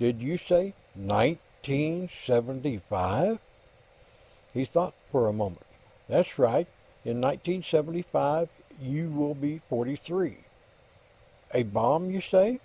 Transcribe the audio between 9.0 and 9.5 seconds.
will